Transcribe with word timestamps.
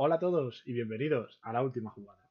Hola 0.00 0.14
a 0.14 0.18
todos 0.20 0.62
y 0.64 0.74
bienvenidos 0.74 1.40
a 1.42 1.52
la 1.52 1.60
última 1.60 1.90
jugada. 1.90 2.30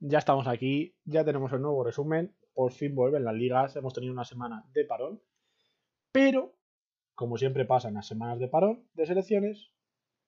Ya 0.00 0.18
estamos 0.18 0.46
aquí, 0.46 0.94
ya 1.06 1.24
tenemos 1.24 1.50
el 1.54 1.62
nuevo 1.62 1.82
resumen, 1.82 2.36
por 2.52 2.72
fin 2.72 2.94
vuelven 2.94 3.24
las 3.24 3.34
ligas, 3.34 3.74
hemos 3.76 3.94
tenido 3.94 4.12
una 4.12 4.26
semana 4.26 4.66
de 4.74 4.84
parón, 4.84 5.22
pero, 6.12 6.58
como 7.14 7.38
siempre 7.38 7.64
pasa 7.64 7.88
en 7.88 7.94
las 7.94 8.06
semanas 8.06 8.38
de 8.38 8.48
parón 8.48 8.86
de 8.92 9.06
selecciones, 9.06 9.72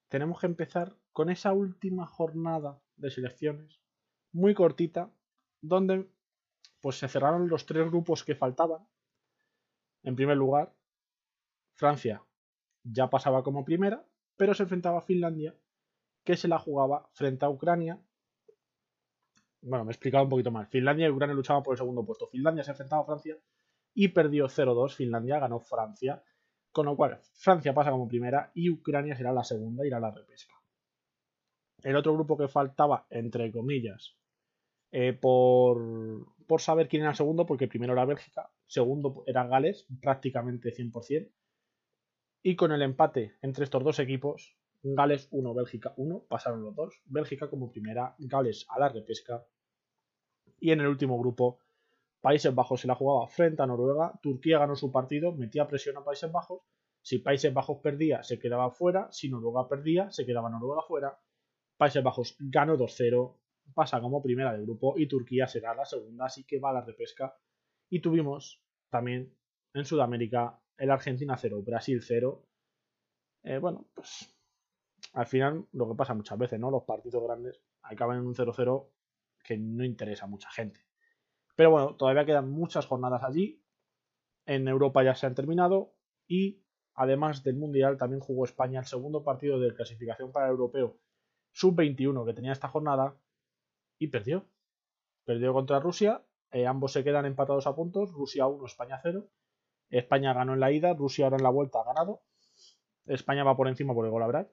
tenemos 0.08 0.40
que 0.40 0.46
empezar 0.46 0.96
con 1.12 1.28
esa 1.28 1.52
última 1.52 2.06
jornada 2.06 2.80
de 2.96 3.10
selecciones, 3.10 3.82
muy 4.32 4.54
cortita, 4.54 5.12
donde 5.68 6.08
pues 6.80 6.98
se 6.98 7.08
cerraron 7.08 7.48
los 7.48 7.66
tres 7.66 7.86
grupos 7.86 8.24
que 8.24 8.34
faltaban. 8.34 8.86
En 10.02 10.14
primer 10.14 10.36
lugar, 10.36 10.72
Francia 11.74 12.22
ya 12.84 13.10
pasaba 13.10 13.42
como 13.42 13.64
primera, 13.64 14.06
pero 14.36 14.54
se 14.54 14.62
enfrentaba 14.62 14.98
a 14.98 15.02
Finlandia, 15.02 15.54
que 16.24 16.36
se 16.36 16.48
la 16.48 16.58
jugaba 16.58 17.08
frente 17.12 17.44
a 17.44 17.50
Ucrania. 17.50 18.00
Bueno, 19.62 19.84
me 19.84 19.90
he 19.90 19.94
explicado 19.94 20.24
un 20.24 20.30
poquito 20.30 20.50
más. 20.50 20.68
Finlandia 20.68 21.08
y 21.08 21.10
Ucrania 21.10 21.34
luchaban 21.34 21.62
por 21.62 21.74
el 21.74 21.78
segundo 21.78 22.04
puesto. 22.04 22.28
Finlandia 22.28 22.62
se 22.62 22.70
enfrentaba 22.70 23.02
a 23.02 23.06
Francia 23.06 23.36
y 23.94 24.08
perdió 24.08 24.46
0-2. 24.46 24.94
Finlandia 24.94 25.40
ganó 25.40 25.58
Francia. 25.60 26.22
Con 26.70 26.86
lo 26.86 26.96
cual, 26.96 27.20
Francia 27.34 27.74
pasa 27.74 27.90
como 27.90 28.06
primera 28.06 28.52
y 28.54 28.70
Ucrania 28.70 29.16
será 29.16 29.32
la 29.32 29.42
segunda, 29.42 29.86
irá 29.86 29.96
a 29.96 30.00
la 30.00 30.10
repesca. 30.10 30.54
El 31.82 31.96
otro 31.96 32.12
grupo 32.12 32.36
que 32.36 32.48
faltaba, 32.48 33.06
entre 33.10 33.50
comillas, 33.50 34.16
eh, 34.92 35.12
por, 35.12 36.26
por, 36.46 36.60
saber 36.60 36.88
quién 36.88 37.02
era 37.02 37.10
el 37.10 37.16
segundo, 37.16 37.46
porque 37.46 37.68
primero 37.68 37.92
era 37.92 38.04
Bélgica, 38.04 38.50
segundo 38.66 39.24
era 39.26 39.46
Gales, 39.46 39.86
prácticamente 40.00 40.74
100%. 40.74 41.30
Y 42.42 42.56
con 42.56 42.72
el 42.72 42.82
empate 42.82 43.36
entre 43.42 43.64
estos 43.64 43.82
dos 43.82 43.98
equipos, 43.98 44.56
Gales 44.82 45.28
1, 45.32 45.54
Bélgica 45.54 45.94
1, 45.96 46.26
pasaron 46.28 46.62
los 46.62 46.74
dos. 46.74 47.02
Bélgica 47.06 47.50
como 47.50 47.70
primera, 47.70 48.14
Gales 48.18 48.66
a 48.68 48.78
la 48.78 48.88
repesca. 48.88 49.44
Y 50.60 50.70
en 50.70 50.80
el 50.80 50.86
último 50.86 51.18
grupo, 51.18 51.58
Países 52.20 52.54
Bajos 52.54 52.80
se 52.80 52.86
la 52.86 52.94
jugaba 52.94 53.26
frente 53.28 53.62
a 53.62 53.66
Noruega. 53.66 54.18
Turquía 54.22 54.58
ganó 54.58 54.76
su 54.76 54.90
partido, 54.90 55.32
metía 55.32 55.68
presión 55.68 55.96
a 55.96 56.04
Países 56.04 56.30
Bajos. 56.30 56.62
Si 57.02 57.18
Países 57.18 57.52
Bajos 57.52 57.78
perdía, 57.82 58.22
se 58.22 58.38
quedaba 58.38 58.70
fuera. 58.70 59.08
Si 59.12 59.28
Noruega 59.28 59.68
perdía, 59.68 60.10
se 60.10 60.26
quedaba 60.26 60.50
Noruega 60.50 60.82
fuera. 60.82 61.18
Países 61.76 62.02
Bajos 62.02 62.36
ganó 62.38 62.76
2-0, 62.76 63.36
pasa 63.74 64.00
como 64.00 64.22
primera 64.22 64.52
del 64.52 64.62
grupo 64.62 64.94
y 64.96 65.06
Turquía 65.06 65.46
será 65.46 65.74
la 65.74 65.84
segunda, 65.84 66.26
así 66.26 66.44
que 66.44 66.58
va 66.58 66.70
a 66.70 66.74
la 66.74 66.80
repesca. 66.82 67.36
Y 67.88 68.00
tuvimos 68.00 68.62
también 68.90 69.34
en 69.74 69.84
Sudamérica 69.84 70.60
el 70.76 70.90
Argentina 70.90 71.36
0, 71.36 71.62
Brasil 71.62 72.02
0. 72.02 72.46
Eh, 73.44 73.58
bueno, 73.58 73.86
pues 73.94 74.34
al 75.12 75.26
final 75.26 75.66
lo 75.72 75.88
que 75.88 75.94
pasa 75.94 76.14
muchas 76.14 76.38
veces, 76.38 76.58
¿no? 76.58 76.70
Los 76.70 76.84
partidos 76.84 77.22
grandes 77.22 77.60
acaban 77.82 78.18
en 78.18 78.26
un 78.26 78.34
0-0 78.34 78.88
que 79.44 79.56
no 79.56 79.84
interesa 79.84 80.24
a 80.24 80.28
mucha 80.28 80.50
gente. 80.50 80.80
Pero 81.54 81.70
bueno, 81.70 81.94
todavía 81.96 82.26
quedan 82.26 82.50
muchas 82.50 82.86
jornadas 82.86 83.22
allí. 83.22 83.62
En 84.44 84.68
Europa 84.68 85.02
ya 85.02 85.14
se 85.14 85.26
han 85.26 85.34
terminado 85.34 85.94
y 86.26 86.62
además 86.94 87.42
del 87.44 87.56
Mundial 87.56 87.96
también 87.96 88.20
jugó 88.20 88.44
España 88.44 88.80
el 88.80 88.86
segundo 88.86 89.22
partido 89.22 89.58
de 89.58 89.74
clasificación 89.74 90.32
para 90.32 90.46
el 90.46 90.52
europeo 90.52 90.98
sub-21 91.52 92.26
que 92.26 92.34
tenía 92.34 92.52
esta 92.52 92.68
jornada 92.68 93.16
y 93.98 94.08
perdió. 94.08 94.46
Perdió 95.24 95.52
contra 95.52 95.80
Rusia, 95.80 96.24
eh, 96.50 96.66
ambos 96.66 96.92
se 96.92 97.04
quedan 97.04 97.26
empatados 97.26 97.66
a 97.66 97.74
puntos, 97.74 98.12
Rusia 98.12 98.46
1, 98.46 98.66
España 98.66 99.00
0. 99.02 99.28
España 99.90 100.32
ganó 100.32 100.54
en 100.54 100.60
la 100.60 100.72
ida, 100.72 100.94
Rusia 100.94 101.26
ahora 101.26 101.36
en 101.36 101.42
la 101.42 101.50
vuelta 101.50 101.80
ha 101.80 101.84
ganado. 101.84 102.22
España 103.06 103.44
va 103.44 103.56
por 103.56 103.68
encima 103.68 103.94
por 103.94 104.04
el 104.04 104.10
gol 104.10 104.22
a 104.22 104.48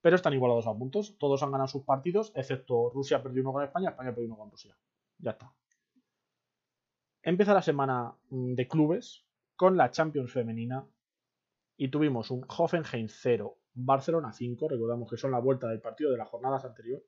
pero 0.00 0.16
están 0.16 0.34
igualados 0.34 0.66
a 0.66 0.74
puntos. 0.74 1.16
Todos 1.18 1.42
han 1.42 1.50
ganado 1.50 1.68
sus 1.68 1.82
partidos, 1.82 2.30
excepto 2.34 2.90
Rusia 2.90 3.22
perdió 3.22 3.42
uno 3.42 3.52
con 3.52 3.64
España, 3.64 3.90
España 3.90 4.10
perdió 4.10 4.26
uno 4.26 4.36
con 4.38 4.50
Rusia. 4.50 4.76
Ya 5.18 5.32
está. 5.32 5.52
Empieza 7.22 7.54
la 7.54 7.62
semana 7.62 8.14
mm, 8.30 8.54
de 8.54 8.68
clubes 8.68 9.24
con 9.56 9.76
la 9.76 9.90
Champions 9.90 10.32
femenina 10.32 10.86
y 11.76 11.88
tuvimos 11.88 12.30
un 12.30 12.46
Hoffenheim 12.48 13.08
0, 13.08 13.58
Barcelona 13.74 14.32
5, 14.32 14.68
recordamos 14.68 15.10
que 15.10 15.16
son 15.16 15.32
la 15.32 15.40
vuelta 15.40 15.68
del 15.68 15.80
partido 15.80 16.12
de 16.12 16.18
las 16.18 16.28
jornadas 16.28 16.64
anteriores. 16.64 17.04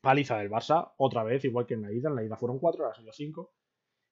Paliza 0.00 0.38
del 0.38 0.50
Barça, 0.50 0.92
otra 0.96 1.24
vez, 1.24 1.44
igual 1.44 1.66
que 1.66 1.74
en 1.74 1.82
la 1.82 1.92
ida. 1.92 2.08
En 2.08 2.16
la 2.16 2.24
ida 2.24 2.36
fueron 2.36 2.58
4, 2.58 2.84
ahora 2.84 2.96
son 2.96 3.06
5. 3.10 3.52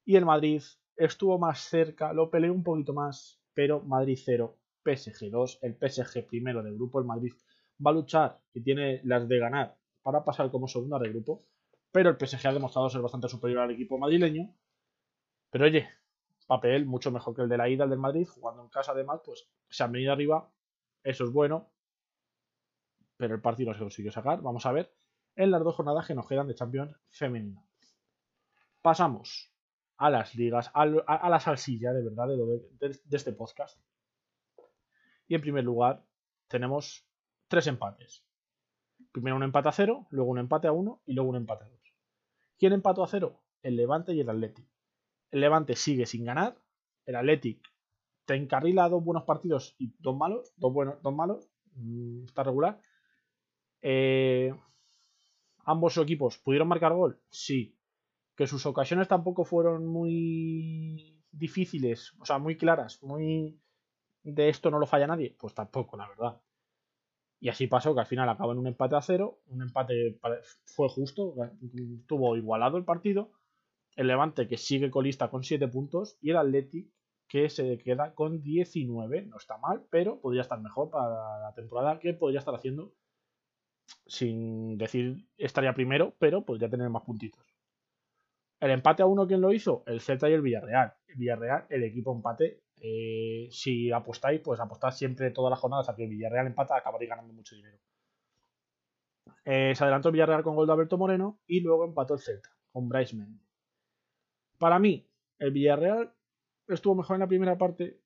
Y 0.04 0.16
el 0.16 0.24
Madrid 0.24 0.62
estuvo 0.96 1.38
más 1.38 1.60
cerca, 1.60 2.12
lo 2.12 2.30
peleó 2.30 2.52
un 2.52 2.62
poquito 2.62 2.92
más, 2.92 3.40
pero 3.54 3.80
Madrid 3.80 4.18
0, 4.22 4.58
PSG 4.84 5.30
2. 5.30 5.58
El 5.62 5.76
PSG 5.76 6.26
primero 6.26 6.62
del 6.62 6.74
grupo, 6.74 6.98
el 6.98 7.06
Madrid 7.06 7.32
va 7.84 7.90
a 7.90 7.94
luchar 7.94 8.40
y 8.52 8.62
tiene 8.62 9.00
las 9.04 9.28
de 9.28 9.38
ganar 9.38 9.76
para 10.02 10.24
pasar 10.24 10.50
como 10.50 10.68
segunda 10.68 10.98
del 10.98 11.12
grupo. 11.12 11.44
Pero 11.92 12.10
el 12.10 12.16
PSG 12.16 12.46
ha 12.48 12.52
demostrado 12.52 12.90
ser 12.90 13.00
bastante 13.00 13.28
superior 13.28 13.60
al 13.60 13.70
equipo 13.70 13.98
madrileño. 13.98 14.54
Pero 15.50 15.64
oye, 15.64 15.88
papel 16.46 16.84
mucho 16.84 17.10
mejor 17.10 17.34
que 17.34 17.42
el 17.42 17.48
de 17.48 17.56
la 17.56 17.68
ida, 17.68 17.84
el 17.84 17.90
del 17.90 17.98
Madrid, 17.98 18.26
jugando 18.26 18.62
en 18.62 18.68
casa 18.68 18.92
además, 18.92 19.20
pues 19.24 19.48
se 19.70 19.84
han 19.84 19.92
venido 19.92 20.12
arriba. 20.12 20.50
Eso 21.02 21.24
es 21.24 21.32
bueno. 21.32 21.70
Pero 23.16 23.34
el 23.34 23.40
partido 23.40 23.70
no 23.70 23.74
se 23.74 23.80
consiguió 23.80 24.12
sacar. 24.12 24.42
Vamos 24.42 24.66
a 24.66 24.72
ver 24.72 24.92
en 25.38 25.52
las 25.52 25.62
dos 25.62 25.76
jornadas 25.76 26.06
que 26.06 26.16
nos 26.16 26.26
quedan 26.26 26.48
de 26.48 26.56
Champions 26.56 26.96
femenina. 27.10 27.64
Pasamos 28.82 29.52
a 29.96 30.10
las 30.10 30.34
ligas, 30.34 30.68
a, 30.74 30.84
la 30.84 31.40
salsilla 31.40 31.92
de 31.92 32.02
verdad 32.02 32.26
de, 32.26 32.98
este 33.12 33.32
podcast. 33.32 33.80
Y 35.28 35.36
en 35.36 35.40
primer 35.40 35.62
lugar 35.62 36.04
tenemos 36.48 37.06
tres 37.46 37.68
empates. 37.68 38.24
Primero 39.12 39.36
un 39.36 39.44
empate 39.44 39.68
a 39.68 39.72
cero, 39.72 40.08
luego 40.10 40.30
un 40.30 40.38
empate 40.38 40.66
a 40.66 40.72
uno 40.72 41.02
y 41.06 41.12
luego 41.12 41.30
un 41.30 41.36
empate 41.36 41.64
a 41.64 41.68
dos. 41.68 41.94
¿Quién 42.58 42.72
empató 42.72 43.04
a 43.04 43.08
cero? 43.08 43.40
El 43.62 43.76
Levante 43.76 44.14
y 44.14 44.20
el 44.20 44.28
Athletic. 44.28 44.66
El 45.30 45.40
Levante 45.40 45.76
sigue 45.76 46.06
sin 46.06 46.24
ganar. 46.24 46.56
El 47.06 47.14
Athletic 47.14 47.60
te 48.24 48.34
encarrila 48.34 48.88
dos 48.88 49.04
buenos 49.04 49.22
partidos 49.22 49.76
y 49.78 49.94
dos 50.00 50.16
malos. 50.16 50.52
Dos 50.56 50.72
buenos, 50.72 51.00
dos 51.00 51.14
malos. 51.14 51.48
Mm, 51.74 52.24
está 52.24 52.42
regular. 52.42 52.80
Eh, 53.82 54.52
ambos 55.68 55.98
equipos 55.98 56.38
pudieron 56.38 56.68
marcar 56.68 56.94
gol, 56.94 57.20
sí. 57.28 57.76
Que 58.34 58.46
sus 58.46 58.64
ocasiones 58.66 59.08
tampoco 59.08 59.44
fueron 59.44 59.86
muy 59.86 61.22
difíciles, 61.30 62.14
o 62.20 62.24
sea, 62.24 62.38
muy 62.38 62.56
claras, 62.56 63.02
muy 63.02 63.60
de 64.22 64.48
esto 64.48 64.70
no 64.70 64.78
lo 64.78 64.86
falla 64.86 65.06
nadie, 65.06 65.36
pues 65.38 65.54
tampoco, 65.54 65.96
la 65.96 66.08
verdad. 66.08 66.40
Y 67.40 67.50
así 67.50 67.66
pasó 67.66 67.94
que 67.94 68.00
al 68.00 68.06
final 68.06 68.28
acabó 68.28 68.52
en 68.52 68.58
un 68.58 68.66
empate 68.66 68.96
a 68.96 69.02
cero, 69.02 69.40
un 69.46 69.62
empate 69.62 70.18
fue 70.64 70.88
justo, 70.88 71.34
tuvo 72.06 72.36
igualado 72.36 72.78
el 72.78 72.84
partido. 72.84 73.30
El 73.94 74.06
Levante 74.06 74.46
que 74.46 74.56
sigue 74.56 74.90
colista 74.90 75.28
con 75.28 75.42
7 75.42 75.66
puntos 75.68 76.18
y 76.20 76.30
el 76.30 76.36
Athletic 76.36 76.88
que 77.26 77.50
se 77.50 77.78
queda 77.78 78.14
con 78.14 78.42
19. 78.42 79.26
No 79.26 79.36
está 79.36 79.58
mal, 79.58 79.84
pero 79.90 80.20
podría 80.20 80.42
estar 80.42 80.60
mejor 80.60 80.90
para 80.90 81.40
la 81.40 81.52
temporada 81.54 81.98
que 81.98 82.14
podría 82.14 82.38
estar 82.38 82.54
haciendo 82.54 82.94
sin 84.06 84.78
decir 84.78 85.28
estaría 85.36 85.74
primero, 85.74 86.14
pero 86.18 86.44
podría 86.44 86.68
tener 86.68 86.88
más 86.88 87.02
puntitos. 87.02 87.44
El 88.60 88.72
empate 88.72 89.02
a 89.02 89.06
uno, 89.06 89.26
¿quién 89.26 89.40
lo 89.40 89.52
hizo? 89.52 89.84
El 89.86 90.00
Celta 90.00 90.28
y 90.28 90.32
el 90.32 90.42
Villarreal. 90.42 90.94
El 91.06 91.16
Villarreal, 91.16 91.66
el 91.68 91.84
equipo 91.84 92.12
empate. 92.12 92.62
Eh, 92.80 93.48
si 93.50 93.92
apostáis, 93.92 94.40
pues 94.40 94.60
apostad 94.60 94.90
siempre 94.90 95.30
todas 95.30 95.50
las 95.50 95.60
jornadas 95.60 95.88
a 95.88 95.94
que 95.94 96.04
el 96.04 96.10
Villarreal 96.10 96.46
empata, 96.46 96.76
acabaréis 96.76 97.10
ganando 97.10 97.32
mucho 97.32 97.54
dinero. 97.54 97.78
Eh, 99.44 99.74
se 99.74 99.84
adelantó 99.84 100.08
el 100.08 100.14
Villarreal 100.14 100.42
con 100.42 100.56
gol 100.56 100.66
de 100.66 100.72
Alberto 100.72 100.98
Moreno 100.98 101.40
y 101.46 101.60
luego 101.60 101.84
empató 101.84 102.14
el 102.14 102.20
Celta 102.20 102.50
con 102.72 102.88
Bryce 102.88 103.16
Mendy. 103.16 103.40
Para 104.58 104.78
mí, 104.78 105.08
el 105.38 105.52
Villarreal 105.52 106.12
estuvo 106.66 106.96
mejor 106.96 107.14
en 107.14 107.20
la 107.20 107.28
primera 107.28 107.56
parte 107.56 108.00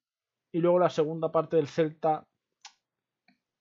y 0.52 0.58
luego 0.58 0.78
la 0.78 0.90
segunda 0.90 1.32
parte 1.32 1.56
del 1.56 1.66
Celta 1.66 2.26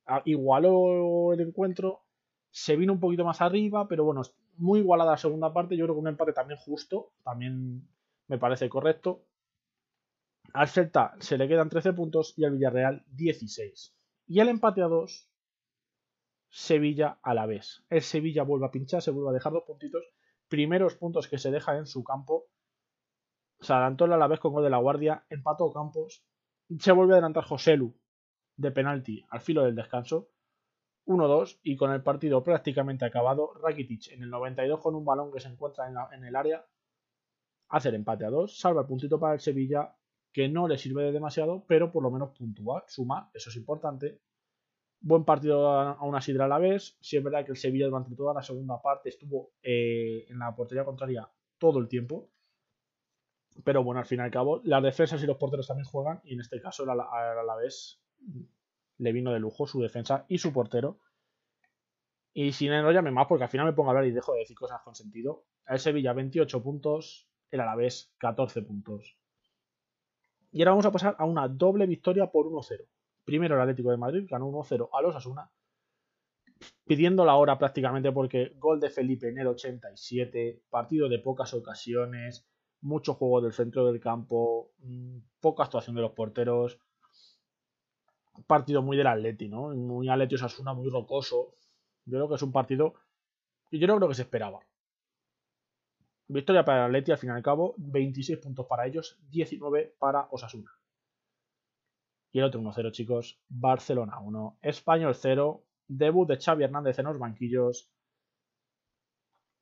ah, 0.05 0.21
igualó 0.25 1.33
el 1.33 1.39
encuentro 1.39 2.03
se 2.51 2.75
vino 2.75 2.93
un 2.93 2.99
poquito 2.99 3.23
más 3.23 3.41
arriba, 3.41 3.87
pero 3.87 4.03
bueno, 4.03 4.21
muy 4.57 4.79
igualada 4.79 5.11
la 5.11 5.17
segunda 5.17 5.53
parte. 5.53 5.77
Yo 5.77 5.85
creo 5.85 5.95
que 5.95 6.01
un 6.01 6.07
empate 6.09 6.33
también 6.33 6.59
justo, 6.59 7.13
también 7.23 7.87
me 8.27 8.37
parece 8.37 8.69
correcto. 8.69 9.23
Al 10.53 10.67
Celta 10.67 11.15
se 11.19 11.37
le 11.37 11.47
quedan 11.47 11.69
13 11.69 11.93
puntos 11.93 12.33
y 12.37 12.43
al 12.43 12.51
Villarreal 12.51 13.05
16. 13.07 13.95
Y 14.27 14.39
el 14.39 14.49
empate 14.49 14.81
a 14.81 14.87
2, 14.87 15.29
Sevilla 16.49 17.19
a 17.23 17.33
la 17.33 17.45
vez. 17.45 17.83
El 17.89 18.01
Sevilla 18.01 18.43
vuelve 18.43 18.65
a 18.65 18.71
pinchar, 18.71 19.01
se 19.01 19.11
vuelve 19.11 19.29
a 19.29 19.33
dejar 19.33 19.53
dos 19.53 19.63
puntitos. 19.65 20.03
Primeros 20.49 20.95
puntos 20.95 21.29
que 21.29 21.37
se 21.37 21.49
deja 21.51 21.77
en 21.77 21.85
su 21.85 22.03
campo. 22.03 22.47
Se 23.61 23.71
adelantó 23.71 24.05
a 24.05 24.17
la 24.17 24.27
vez 24.27 24.41
con 24.41 24.51
gol 24.51 24.63
de 24.63 24.69
la 24.69 24.77
Guardia, 24.77 25.25
empató 25.29 25.71
Campos. 25.71 26.25
Se 26.79 26.91
vuelve 26.91 27.13
a 27.13 27.15
adelantar 27.15 27.45
Joselu 27.45 27.95
de 28.57 28.71
penalti 28.71 29.25
al 29.29 29.39
filo 29.39 29.63
del 29.63 29.75
descanso 29.75 30.29
1-2 31.11 31.59
y 31.63 31.75
con 31.75 31.91
el 31.91 32.01
partido 32.01 32.43
prácticamente 32.43 33.05
acabado, 33.05 33.53
Rakitic 33.61 34.11
en 34.11 34.23
el 34.23 34.29
92 34.29 34.79
con 34.79 34.95
un 34.95 35.05
balón 35.05 35.31
que 35.31 35.39
se 35.39 35.49
encuentra 35.49 35.87
en, 36.11 36.23
el 36.23 36.35
área 36.35 36.65
hace 37.69 37.89
el 37.89 37.95
empate 37.95 38.25
a 38.25 38.29
2, 38.29 38.59
salva 38.59 38.81
el 38.81 38.87
puntito 38.87 39.19
para 39.19 39.33
el 39.33 39.39
Sevilla 39.39 39.95
que 40.31 40.47
no 40.47 40.67
le 40.67 40.77
sirve 40.77 41.03
de 41.03 41.11
demasiado, 41.11 41.65
pero 41.67 41.91
por 41.91 42.03
lo 42.03 42.11
menos 42.11 42.37
puntúa, 42.37 42.85
suma, 42.87 43.29
eso 43.33 43.49
es 43.49 43.55
importante. 43.57 44.21
Buen 45.01 45.25
partido 45.25 45.67
a 45.69 46.01
una 46.03 46.21
sidra 46.21 46.45
a 46.45 46.47
la 46.47 46.59
vez. 46.59 46.95
Si 47.01 47.17
es 47.17 47.23
verdad 47.23 47.43
que 47.43 47.51
el 47.51 47.57
Sevilla 47.57 47.87
durante 47.87 48.15
toda 48.15 48.33
la 48.33 48.43
segunda 48.43 48.81
parte 48.81 49.09
estuvo 49.09 49.51
eh, 49.61 50.25
en 50.29 50.39
la 50.39 50.55
portería 50.55 50.85
contraria 50.85 51.27
todo 51.57 51.79
el 51.79 51.87
tiempo. 51.87 52.29
Pero 53.63 53.83
bueno, 53.83 53.99
al 53.99 54.05
fin 54.05 54.19
y 54.19 54.21
al 54.21 54.31
cabo, 54.31 54.61
las 54.63 54.83
defensas 54.83 55.21
y 55.23 55.25
los 55.25 55.37
porteros 55.37 55.67
también 55.67 55.85
juegan. 55.85 56.21
Y 56.23 56.35
en 56.35 56.41
este 56.41 56.61
caso, 56.61 56.89
a 56.89 56.95
la 56.95 57.55
vez 57.55 58.01
le 59.01 59.11
vino 59.11 59.33
de 59.33 59.39
lujo 59.39 59.65
su 59.65 59.81
defensa 59.81 60.25
y 60.29 60.37
su 60.37 60.53
portero. 60.53 60.99
Y 62.33 62.51
sin 62.53 62.71
enrollarme 62.71 63.09
más, 63.09 63.25
porque 63.27 63.43
al 63.43 63.49
final 63.49 63.65
me 63.65 63.73
pongo 63.73 63.89
a 63.89 63.91
hablar 63.91 64.05
y 64.05 64.11
dejo 64.11 64.33
de 64.33 64.39
decir 64.39 64.55
cosas 64.55 64.79
con 64.83 64.93
sentido. 64.93 65.45
El 65.65 65.79
Sevilla 65.79 66.13
28 66.13 66.61
puntos, 66.61 67.27
el 67.49 67.61
Alavés 67.61 68.13
14 68.19 68.61
puntos. 68.61 69.17
Y 70.51 70.61
ahora 70.61 70.71
vamos 70.71 70.85
a 70.85 70.91
pasar 70.91 71.15
a 71.17 71.25
una 71.25 71.47
doble 71.47 71.87
victoria 71.87 72.31
por 72.31 72.45
1-0. 72.45 72.85
Primero 73.25 73.55
el 73.55 73.61
Atlético 73.61 73.89
de 73.89 73.97
Madrid 73.97 74.27
ganó 74.29 74.49
1-0 74.51 74.89
a 74.93 75.01
los 75.01 75.15
Asuna, 75.15 75.51
pidiendo 76.85 77.25
la 77.25 77.35
hora 77.35 77.57
prácticamente 77.57 78.11
porque 78.11 78.53
gol 78.57 78.79
de 78.79 78.91
Felipe 78.91 79.29
en 79.29 79.39
el 79.39 79.47
87, 79.47 80.61
partido 80.69 81.09
de 81.09 81.19
pocas 81.19 81.55
ocasiones, 81.55 82.47
mucho 82.81 83.15
juego 83.15 83.41
del 83.41 83.53
centro 83.53 83.87
del 83.87 83.99
campo, 83.99 84.73
mm, 84.79 85.17
poca 85.39 85.63
actuación 85.63 85.95
de 85.95 86.03
los 86.03 86.11
porteros, 86.11 86.79
partido 88.47 88.81
muy 88.81 88.97
del 88.97 89.07
Atleti, 89.07 89.49
¿no? 89.49 89.69
Muy 89.69 90.09
Atleti 90.09 90.35
Osasuna, 90.35 90.73
muy 90.73 90.89
rocoso. 90.89 91.55
Yo 92.05 92.17
creo 92.17 92.29
que 92.29 92.35
es 92.35 92.41
un 92.41 92.51
partido 92.51 92.95
yo 93.79 93.87
no 93.87 93.97
creo 93.97 94.09
que 94.09 94.15
se 94.15 94.23
esperaba. 94.23 94.59
Victoria 96.27 96.63
para 96.63 96.79
el 96.79 96.85
Atleti 96.85 97.11
al 97.11 97.17
fin 97.17 97.29
y 97.29 97.33
al 97.33 97.43
cabo, 97.43 97.75
26 97.77 98.39
puntos 98.39 98.65
para 98.65 98.85
ellos, 98.87 99.17
19 99.29 99.95
para 99.99 100.27
Osasuna. 100.31 100.71
Y 102.31 102.39
el 102.39 102.45
otro 102.45 102.61
1-0, 102.61 102.91
chicos, 102.91 103.41
Barcelona 103.49 104.19
1, 104.19 104.59
Español 104.61 105.13
0, 105.15 105.63
debut 105.87 106.27
de 106.27 106.37
Xavi 106.37 106.63
Hernández 106.63 106.99
en 106.99 107.05
los 107.05 107.19
banquillos. 107.19 107.89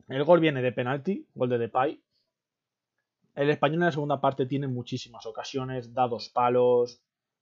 El 0.08 0.24
gol 0.24 0.40
viene 0.40 0.62
de 0.62 0.72
penalti, 0.72 1.28
gol 1.34 1.50
de 1.50 1.58
Depay. 1.58 2.04
El 3.36 3.50
español 3.50 3.76
en 3.76 3.86
la 3.86 3.92
segunda 3.92 4.22
parte 4.22 4.46
tiene 4.46 4.68
muchísimas 4.68 5.26
ocasiones, 5.26 5.94
da 5.94 6.08
dos 6.08 6.30
palos, 6.30 7.02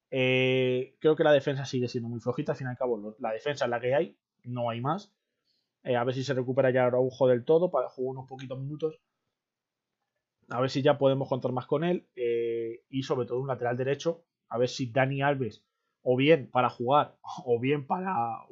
eh, 0.10 0.96
creo 1.00 1.16
que 1.16 1.24
la 1.24 1.32
defensa 1.32 1.66
sigue 1.66 1.88
siendo 1.88 2.10
muy 2.10 2.20
flojita. 2.20 2.54
Al 2.54 2.58
fin 2.58 2.68
y 2.68 2.70
al 2.70 2.78
cabo, 2.78 3.16
la 3.20 3.32
defensa 3.32 3.66
es 3.66 3.72
la 3.72 3.80
que 3.80 3.94
hay, 3.94 4.18
no 4.44 4.70
hay 4.70 4.82
más. 4.82 5.14
Eh, 5.84 5.96
a 5.96 6.04
ver 6.04 6.16
si 6.16 6.24
se 6.24 6.34
recupera 6.34 6.72
ya 6.72 6.86
Araujo 6.86 7.28
del 7.28 7.46
todo 7.46 7.72
para 7.72 7.90
jugar 7.90 8.12
unos 8.18 8.28
poquitos 8.28 8.60
minutos. 8.60 9.00
A 10.50 10.62
ver 10.62 10.70
si 10.70 10.82
ya 10.82 10.98
podemos 10.98 11.28
contar 11.28 11.52
más 11.52 11.66
con 11.66 11.84
él. 11.84 12.08
Eh, 12.16 12.84
y 12.90 13.04
sobre 13.04 13.28
todo 13.28 13.40
un 13.40 13.48
lateral 13.48 13.78
derecho. 13.78 14.24
A 14.50 14.58
ver 14.58 14.70
si 14.70 14.92
Dani 14.92 15.22
Alves, 15.22 15.66
o 16.02 16.16
bien 16.16 16.50
para 16.50 16.70
jugar, 16.70 17.18
o 17.46 17.60
bien 17.60 17.86
para. 17.86 18.46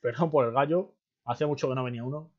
Perdón 0.00 0.30
por 0.30 0.46
el 0.46 0.52
gallo. 0.52 0.94
Hacía 1.24 1.46
mucho 1.46 1.68
que 1.68 1.74
no 1.74 1.84
venía 1.84 2.04
uno. 2.04 2.32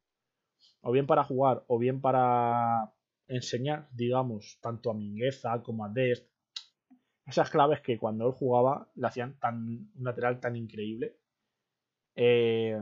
O 0.82 0.92
bien 0.92 1.06
para 1.08 1.24
jugar, 1.24 1.64
o 1.68 1.78
bien 1.78 2.02
para 2.02 2.94
enseñar, 3.28 3.88
digamos, 3.94 4.60
tanto 4.62 4.92
a 4.92 4.94
Mingueza 4.94 5.62
como 5.64 5.86
a 5.86 5.90
Dest 5.90 6.33
esas 7.26 7.50
claves 7.50 7.82
que 7.82 7.98
cuando 7.98 8.28
él 8.28 8.34
jugaba 8.34 8.88
le 8.96 9.08
hacían 9.08 9.40
tan, 9.40 9.92
un 9.96 10.04
lateral 10.04 10.40
tan 10.40 10.56
increíble. 10.56 11.18
Eh, 12.16 12.78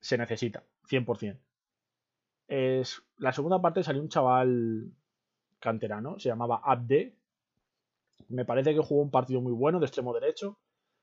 se 0.00 0.18
necesita, 0.18 0.64
100%. 0.88 1.38
Es, 2.48 3.02
la 3.18 3.32
segunda 3.32 3.60
parte 3.60 3.82
salió 3.82 4.02
un 4.02 4.08
chaval 4.08 4.92
canterano, 5.60 6.18
se 6.18 6.28
llamaba 6.28 6.60
Abde. 6.64 7.16
Me 8.28 8.44
parece 8.44 8.74
que 8.74 8.80
jugó 8.80 9.02
un 9.02 9.10
partido 9.10 9.40
muy 9.40 9.52
bueno 9.52 9.78
de 9.78 9.86
extremo 9.86 10.14
derecho. 10.14 10.58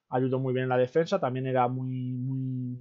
Ayudó 0.10 0.40
muy 0.40 0.54
bien 0.54 0.64
en 0.64 0.70
la 0.70 0.78
defensa. 0.78 1.20
También 1.20 1.46
era 1.46 1.68
muy, 1.68 2.12
muy. 2.18 2.80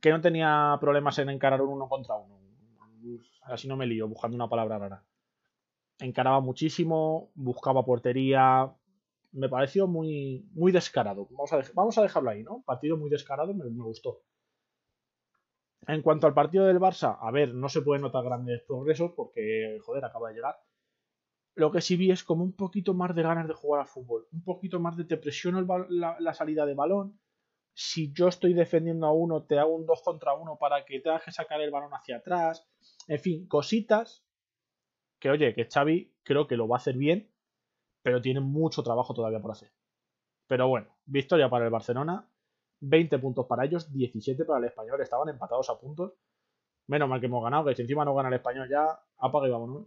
que 0.00 0.10
no 0.10 0.20
tenía 0.20 0.76
problemas 0.80 1.18
en 1.18 1.28
encarar 1.28 1.60
un 1.60 1.70
uno 1.70 1.88
contra 1.88 2.16
uno. 2.16 2.38
Así 3.42 3.68
no 3.68 3.76
me 3.76 3.86
lío, 3.86 4.08
buscando 4.08 4.34
una 4.34 4.48
palabra 4.48 4.78
rara 4.78 5.04
encaraba 6.00 6.40
muchísimo, 6.40 7.30
buscaba 7.34 7.84
portería. 7.84 8.74
Me 9.32 9.48
pareció 9.48 9.86
muy, 9.86 10.48
muy 10.52 10.72
descarado. 10.72 11.28
Vamos 11.30 11.52
a, 11.52 11.62
vamos 11.74 11.98
a 11.98 12.02
dejarlo 12.02 12.30
ahí, 12.30 12.42
¿no? 12.42 12.62
Partido 12.64 12.96
muy 12.96 13.10
descarado, 13.10 13.54
me, 13.54 13.64
gustó. 13.82 14.22
En 15.86 16.02
cuanto 16.02 16.26
al 16.26 16.34
partido 16.34 16.66
del 16.66 16.80
Barça, 16.80 17.18
a 17.20 17.30
ver, 17.30 17.54
no 17.54 17.68
se 17.68 17.82
pueden 17.82 18.02
notar 18.02 18.24
grandes 18.24 18.62
progresos 18.62 19.12
porque, 19.16 19.78
joder, 19.84 20.04
acaba 20.04 20.28
de 20.28 20.34
llegar. 20.34 20.56
Lo 21.54 21.72
que 21.72 21.80
sí 21.80 21.96
vi 21.96 22.10
es 22.10 22.22
como 22.22 22.44
un 22.44 22.54
poquito 22.54 22.94
más 22.94 23.14
de 23.14 23.22
ganas 23.22 23.48
de 23.48 23.54
jugar 23.54 23.80
al 23.82 23.86
fútbol. 23.86 24.26
Un 24.32 24.44
poquito 24.44 24.80
más 24.80 24.96
de 24.96 25.04
te 25.04 25.16
presiono 25.16 25.60
la, 25.88 26.34
salida 26.34 26.66
de 26.66 26.74
balón. 26.74 27.18
Si 27.74 28.12
yo 28.12 28.28
estoy 28.28 28.54
defendiendo 28.54 29.06
a 29.06 29.12
uno, 29.12 29.44
te 29.44 29.58
hago 29.58 29.74
un 29.74 29.86
2 29.86 30.02
contra 30.02 30.34
1 30.34 30.56
para 30.58 30.84
que 30.84 31.00
te 31.00 31.10
que 31.24 31.32
sacar 31.32 31.60
el 31.60 31.70
balón 31.70 31.92
hacia 31.92 32.18
atrás. 32.18 32.66
En 33.06 33.18
fin, 33.18 33.46
cositas 33.46 34.27
que 35.18 35.30
oye, 35.30 35.54
que 35.54 35.68
Xavi 35.68 36.12
creo 36.22 36.46
que 36.46 36.56
lo 36.56 36.68
va 36.68 36.76
a 36.76 36.78
hacer 36.78 36.96
bien, 36.96 37.30
pero 38.02 38.20
tiene 38.20 38.40
mucho 38.40 38.82
trabajo 38.82 39.14
todavía 39.14 39.40
por 39.40 39.52
hacer. 39.52 39.72
Pero 40.46 40.68
bueno, 40.68 40.88
victoria 41.04 41.50
para 41.50 41.66
el 41.66 41.70
Barcelona, 41.70 42.26
20 42.80 43.18
puntos 43.18 43.46
para 43.46 43.64
ellos, 43.64 43.92
17 43.92 44.44
para 44.44 44.60
el 44.60 44.64
español, 44.66 45.00
estaban 45.00 45.28
empatados 45.28 45.68
a 45.70 45.78
puntos. 45.78 46.12
Menos 46.86 47.08
mal 47.08 47.20
que 47.20 47.26
hemos 47.26 47.42
ganado, 47.42 47.66
que 47.66 47.74
si 47.74 47.82
encima 47.82 48.04
no 48.04 48.14
gana 48.14 48.28
el 48.28 48.36
español 48.36 48.68
ya, 48.70 48.98
apaga 49.18 49.46
y 49.46 49.50
vámonos. 49.50 49.86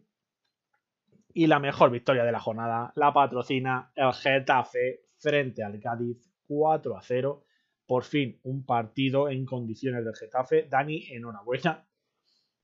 Y 1.33 1.48
la 1.48 1.60
mejor 1.60 1.89
victoria 1.89 2.24
de 2.24 2.31
la 2.31 2.39
jornada 2.39 2.92
la 2.95 3.13
patrocina 3.13 3.92
el 3.95 4.13
Getafe 4.13 5.06
frente 5.18 5.63
al 5.63 5.80
Cádiz 5.80 6.30
4 6.48 6.98
a 6.98 7.01
0. 7.01 7.44
Por 7.88 8.04
fin 8.04 8.39
un 8.44 8.66
partido 8.66 9.30
en 9.30 9.45
condiciones 9.45 10.06
del 10.06 10.16
Getafe. 10.16 10.68
Dani, 10.69 11.07
enhorabuena. 11.10 11.88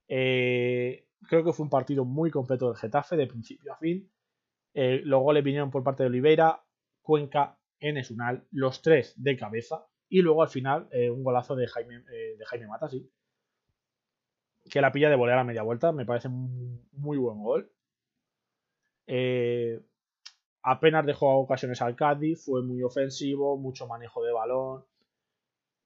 Eh, 0.07 1.06
Creo 1.27 1.43
que 1.43 1.53
fue 1.53 1.63
un 1.63 1.69
partido 1.69 2.05
muy 2.05 2.31
completo 2.31 2.67
del 2.67 2.77
Getafe, 2.77 3.17
de 3.17 3.27
principio 3.27 3.73
a 3.73 3.77
fin. 3.77 4.09
Eh, 4.73 5.01
los 5.03 5.21
goles 5.21 5.43
vinieron 5.43 5.71
por 5.71 5.83
parte 5.83 6.03
de 6.03 6.09
Oliveira, 6.09 6.63
Cuenca, 7.01 7.57
Enesunal, 7.79 8.47
los 8.51 8.81
tres 8.81 9.13
de 9.17 9.37
cabeza. 9.37 9.85
Y 10.09 10.21
luego 10.21 10.43
al 10.43 10.49
final 10.49 10.87
eh, 10.91 11.09
un 11.09 11.23
golazo 11.23 11.55
de 11.55 11.67
Jaime, 11.67 12.03
eh, 12.11 12.37
de 12.37 12.45
Jaime 12.45 12.67
sí. 12.89 13.11
Que 14.69 14.81
la 14.81 14.91
pilla 14.91 15.09
de 15.09 15.15
volea 15.15 15.39
a 15.39 15.43
media 15.43 15.63
vuelta. 15.63 15.91
Me 15.91 16.05
parece 16.05 16.29
muy 16.29 17.17
buen 17.17 17.41
gol. 17.41 17.71
apenas 20.61 21.05
dejó 21.05 21.37
ocasiones 21.37 21.81
al 21.81 21.95
Cádiz. 21.95 22.45
Fue 22.45 22.61
muy 22.61 22.83
ofensivo, 22.83 23.57
mucho 23.57 23.87
manejo 23.87 24.23
de 24.23 24.33
balón 24.33 24.85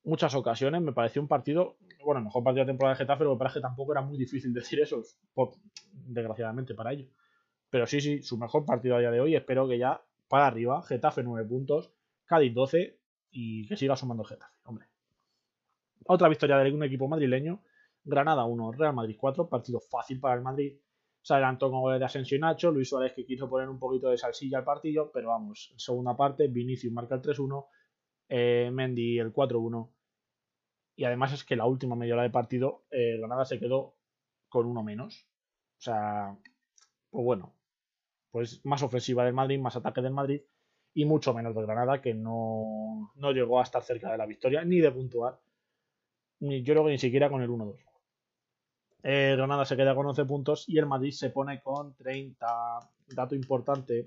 muchas 0.03 0.33
ocasiones. 0.35 0.81
Me 0.81 0.93
pareció 0.93 1.21
un 1.21 1.27
partido, 1.27 1.77
bueno, 2.03 2.19
el 2.19 2.25
mejor 2.25 2.43
partido 2.43 2.65
de 2.65 2.71
temporada 2.71 2.95
de 2.95 2.99
Getafe, 2.99 3.23
lo 3.23 3.37
que 3.37 3.43
pasa 3.43 3.55
que 3.55 3.61
tampoco 3.61 3.91
era 3.91 4.01
muy 4.01 4.17
difícil 4.17 4.53
decir 4.53 4.79
eso, 4.79 5.01
por, 5.33 5.51
desgraciadamente 5.93 6.73
para 6.73 6.93
ellos. 6.93 7.09
Pero 7.69 7.87
sí, 7.87 8.01
sí, 8.01 8.21
su 8.21 8.37
mejor 8.37 8.65
partido 8.65 8.95
a 8.95 8.99
día 8.99 9.11
de 9.11 9.21
hoy. 9.21 9.35
Espero 9.35 9.67
que 9.67 9.77
ya 9.77 10.01
para 10.27 10.47
arriba, 10.47 10.81
Getafe 10.83 11.23
9 11.23 11.47
puntos, 11.47 11.93
Cádiz 12.25 12.53
12 12.53 12.99
y 13.31 13.67
que 13.67 13.77
siga 13.77 13.95
sumando 13.95 14.23
Getafe, 14.23 14.53
hombre. 14.65 14.87
Otra 16.05 16.27
victoria 16.27 16.57
de 16.57 16.71
un 16.71 16.83
equipo 16.83 17.07
madrileño, 17.07 17.61
Granada 18.03 18.45
1, 18.45 18.71
Real 18.73 18.93
Madrid 18.93 19.15
4, 19.19 19.47
partido 19.47 19.79
fácil 19.79 20.19
para 20.19 20.35
el 20.35 20.41
Madrid. 20.41 20.77
Se 21.21 21.33
adelantó 21.33 21.69
con 21.69 21.81
goles 21.81 21.99
de 21.99 22.05
Asensio 22.05 22.35
y 22.35 22.41
Nacho, 22.41 22.71
Luis 22.71 22.89
Suárez 22.89 23.13
que 23.13 23.25
quiso 23.25 23.47
poner 23.47 23.69
un 23.69 23.77
poquito 23.77 24.09
de 24.09 24.17
salsilla 24.17 24.59
al 24.59 24.63
partido, 24.63 25.11
pero 25.13 25.29
vamos, 25.29 25.73
segunda 25.77 26.17
parte, 26.17 26.47
Vinicius 26.47 26.91
marca 26.91 27.15
el 27.15 27.21
3-1, 27.21 27.67
eh, 28.31 28.71
Mendy 28.71 29.19
el 29.19 29.33
4-1. 29.33 29.91
Y 30.95 31.03
además 31.03 31.33
es 31.33 31.43
que 31.43 31.57
la 31.57 31.65
última 31.65 31.95
media 31.95 32.13
hora 32.13 32.23
de 32.23 32.29
partido, 32.29 32.85
eh, 32.89 33.17
Granada 33.17 33.45
se 33.45 33.59
quedó 33.59 33.97
con 34.49 34.65
uno 34.65 34.83
menos. 34.83 35.27
O 35.77 35.81
sea, 35.81 36.37
pues 37.09 37.25
bueno, 37.25 37.53
pues 38.31 38.65
más 38.65 38.81
ofensiva 38.83 39.25
del 39.25 39.33
Madrid, 39.33 39.59
más 39.59 39.75
ataque 39.75 40.01
del 40.01 40.13
Madrid 40.13 40.41
y 40.93 41.05
mucho 41.05 41.33
menos 41.33 41.53
de 41.55 41.61
Granada, 41.61 42.01
que 42.01 42.13
no, 42.13 43.11
no 43.15 43.31
llegó 43.31 43.59
a 43.59 43.63
estar 43.63 43.83
cerca 43.83 44.11
de 44.11 44.17
la 44.17 44.25
victoria 44.25 44.63
ni 44.63 44.79
de 44.79 44.91
puntuar. 44.91 45.39
Yo 46.39 46.73
creo 46.73 46.85
que 46.85 46.91
ni 46.91 46.97
siquiera 46.97 47.29
con 47.29 47.41
el 47.41 47.49
1-2. 47.49 47.77
Eh, 49.03 49.33
Granada 49.35 49.65
se 49.65 49.75
queda 49.75 49.93
con 49.93 50.05
11 50.05 50.25
puntos 50.25 50.69
y 50.69 50.77
el 50.77 50.85
Madrid 50.85 51.11
se 51.11 51.31
pone 51.31 51.61
con 51.61 51.95
30. 51.95 52.45
Dato 53.07 53.35
importante. 53.35 54.05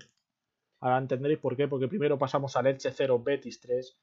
Ahora 0.79 0.97
entenderéis 0.97 1.39
por 1.39 1.55
qué. 1.55 1.67
Porque 1.67 1.87
primero 1.87 2.17
pasamos 2.17 2.55
al 2.55 2.67
Elche 2.67 2.91
0, 2.91 3.21
Betis 3.23 3.59
3. 3.59 3.97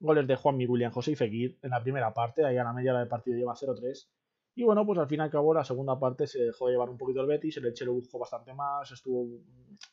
Goles 0.00 0.26
de 0.26 0.34
Juan 0.34 0.56
William, 0.56 0.90
José 0.90 1.12
y 1.12 1.44
en 1.62 1.70
la 1.70 1.82
primera 1.82 2.12
parte, 2.12 2.44
ahí 2.44 2.56
a 2.56 2.64
la 2.64 2.72
media 2.72 2.92
hora 2.92 3.00
del 3.00 3.08
partido 3.08 3.36
lleva 3.36 3.54
0-3. 3.54 4.08
Y 4.54 4.64
bueno, 4.64 4.84
pues 4.84 4.98
al 4.98 5.06
fin 5.06 5.20
y 5.20 5.22
al 5.22 5.30
cabo 5.30 5.54
la 5.54 5.64
segunda 5.64 5.98
parte 5.98 6.26
se 6.26 6.42
dejó 6.42 6.66
de 6.66 6.72
llevar 6.72 6.90
un 6.90 6.98
poquito 6.98 7.20
el 7.20 7.26
Betis, 7.26 7.58
el 7.58 7.66
Elche 7.66 7.84
lo 7.84 7.92
buscó 7.92 8.18
bastante 8.18 8.52
más, 8.52 8.90
estuvo 8.90 9.28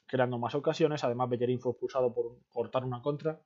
creando 0.07 0.39
más 0.39 0.55
ocasiones, 0.55 1.03
además 1.03 1.29
Bellerín 1.29 1.59
fue 1.59 1.73
expulsado 1.73 2.13
por 2.13 2.39
cortar 2.49 2.83
una 2.83 3.01
contra. 3.01 3.39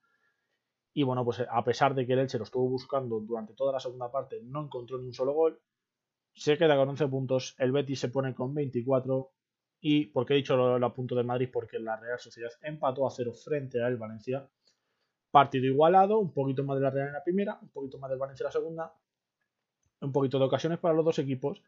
Y 0.93 1.03
bueno, 1.03 1.25
pues 1.25 1.43
a 1.49 1.63
pesar 1.63 1.95
de 1.95 2.05
que 2.05 2.13
el 2.13 2.19
Elche 2.19 2.37
lo 2.37 2.43
estuvo 2.43 2.69
buscando 2.69 3.19
durante 3.19 3.53
toda 3.53 3.73
la 3.73 3.79
segunda 3.79 4.11
parte, 4.11 4.41
no 4.43 4.63
encontró 4.63 4.97
ni 4.99 5.07
un 5.07 5.13
solo 5.13 5.33
gol. 5.33 5.59
Se 6.33 6.57
queda 6.57 6.75
con 6.75 6.89
11 6.89 7.07
puntos. 7.07 7.55
El 7.57 7.71
Betis 7.71 7.99
se 7.99 8.09
pone 8.09 8.33
con 8.33 8.53
24. 8.53 9.31
¿Y 9.81 10.07
por 10.07 10.25
qué 10.25 10.33
he 10.33 10.37
dicho 10.37 10.75
el 10.75 10.91
punto 10.93 11.15
del 11.15 11.25
Madrid? 11.25 11.49
Porque 11.51 11.79
la 11.79 11.97
Real 11.97 12.19
Sociedad 12.19 12.51
empató 12.61 13.05
a 13.05 13.11
cero 13.11 13.33
frente 13.33 13.83
al 13.83 13.97
Valencia. 13.97 14.49
Partido 15.31 15.65
igualado, 15.65 16.19
un 16.19 16.33
poquito 16.33 16.63
más 16.63 16.77
de 16.77 16.83
la 16.83 16.89
Real 16.89 17.07
en 17.07 17.13
la 17.13 17.23
primera, 17.23 17.57
un 17.61 17.69
poquito 17.69 17.97
más 17.97 18.09
del 18.09 18.19
Valencia 18.19 18.43
en 18.43 18.47
la 18.47 18.51
segunda. 18.51 18.93
Un 20.01 20.11
poquito 20.11 20.37
de 20.37 20.45
ocasiones 20.45 20.79
para 20.79 20.93
los 20.93 21.05
dos 21.05 21.19
equipos. 21.19 21.63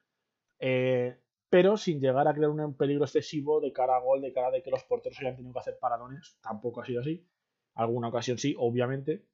Eh, 0.60 1.18
pero 1.50 1.78
sin 1.78 2.02
llegar 2.02 2.28
a 2.28 2.34
crear 2.34 2.50
un 2.50 2.76
peligro 2.76 3.06
excesivo 3.06 3.62
de 3.62 3.72
cara 3.72 3.96
a 3.96 4.00
gol, 4.00 4.22
de 4.22 4.34
cara 4.34 4.50
de 4.50 4.64
que 4.64 4.72
los 4.72 4.84
porteros 4.84 5.20
hayan 5.20 5.36
tenido 5.36 5.54
que 5.54 5.60
hacer 5.60 5.78
paradones. 5.80 6.38
Tampoco 6.42 6.82
ha 6.82 6.86
sido 6.86 7.02
así. 7.02 7.28
Alguna 7.76 8.10
ocasión 8.10 8.38
sí, 8.38 8.56
obviamente. 8.58 9.26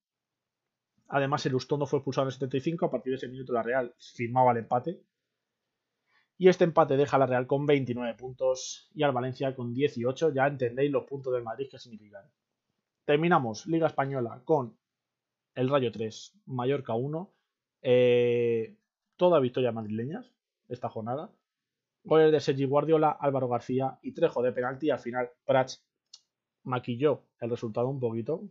Además, 1.08 1.46
el 1.46 1.56
Ustondo 1.56 1.86
fue 1.86 2.00
expulsado 2.00 2.26
en 2.26 2.28
el 2.28 2.34
75. 2.34 2.86
A 2.86 2.92
partir 2.92 3.12
de 3.12 3.18
ese 3.18 3.28
minuto, 3.30 3.54
la 3.54 3.64
Real 3.64 3.96
firmaba 3.98 4.52
el 4.52 4.58
empate. 4.58 5.02
Y 6.38 6.50
este 6.50 6.66
empate 6.66 6.98
deja 6.98 7.16
a 7.16 7.20
la 7.20 7.26
Real 7.26 7.48
con 7.48 7.66
29 7.66 8.14
puntos 8.16 8.90
y 8.94 9.04
al 9.04 9.12
Valencia 9.12 9.56
con 9.56 9.74
18. 9.74 10.34
Ya 10.34 10.48
entendéis 10.48 10.92
los 10.92 11.06
puntos 11.06 11.34
del 11.34 11.44
Madrid 11.44 11.68
que 11.72 11.80
significan. 11.80 12.30
Terminamos 13.10 13.66
Liga 13.66 13.88
Española 13.88 14.40
con 14.46 14.78
el 15.56 15.68
Rayo 15.68 15.92
3, 15.92 16.42
Mallorca 16.46 16.94
1. 16.94 17.34
Eh, 17.82 18.78
toda 19.16 19.40
victoria 19.40 19.72
madrileñas 19.72 20.32
esta 20.68 20.90
jornada. 20.90 21.32
Goles 22.04 22.32
de 22.32 22.40
Sergi 22.40 22.66
Guardiola, 22.66 23.10
Álvaro 23.10 23.48
García 23.48 23.98
y 24.04 24.12
Trejo 24.12 24.44
de 24.44 24.52
penalti. 24.52 24.92
Al 24.92 25.00
final, 25.00 25.32
Prats 25.44 25.84
maquilló 26.66 27.24
el 27.40 27.50
resultado 27.50 27.90
un 27.90 28.00
poquito. 28.00 28.44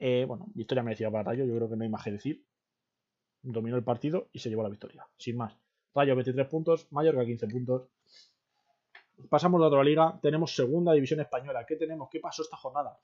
Eh, 0.00 0.24
bueno, 0.26 0.48
victoria 0.54 0.82
merecida 0.82 1.12
para 1.12 1.22
Rayo, 1.22 1.44
yo 1.44 1.54
creo 1.54 1.70
que 1.70 1.76
no 1.76 1.84
hay 1.84 1.90
más 1.90 2.02
que 2.02 2.10
decir. 2.10 2.44
Dominó 3.40 3.76
el 3.76 3.84
partido 3.84 4.30
y 4.32 4.40
se 4.40 4.48
llevó 4.48 4.64
la 4.64 4.68
victoria, 4.68 5.06
sin 5.16 5.36
más. 5.36 5.56
Rayo 5.94 6.16
23 6.16 6.48
puntos, 6.48 6.88
Mallorca 6.90 7.24
15 7.24 7.46
puntos. 7.46 7.88
Pasamos 9.28 9.62
a 9.62 9.66
otra 9.66 9.84
liga, 9.84 10.18
tenemos 10.22 10.54
segunda 10.54 10.92
división 10.92 11.20
española. 11.20 11.64
¿Qué 11.66 11.76
tenemos? 11.76 12.08
¿Qué 12.10 12.20
pasó 12.20 12.42
esta 12.42 12.56
jornada? 12.56 12.98